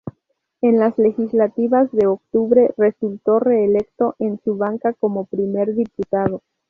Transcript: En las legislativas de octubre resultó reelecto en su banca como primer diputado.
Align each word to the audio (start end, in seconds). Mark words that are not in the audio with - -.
En 0.61 0.79
las 0.79 0.97
legislativas 0.97 1.91
de 1.91 2.07
octubre 2.07 2.73
resultó 2.75 3.37
reelecto 3.37 4.15
en 4.17 4.39
su 4.43 4.57
banca 4.57 4.93
como 4.93 5.25
primer 5.25 5.75
diputado. 5.75 6.41